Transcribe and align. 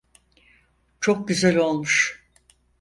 Çok 1.01 1.27
güzel 1.27 1.57
olmuş. 1.57 2.25